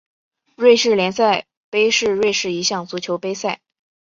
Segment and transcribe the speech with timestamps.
[0.55, 3.61] 瑞士联赛杯是瑞士一项足球杯赛。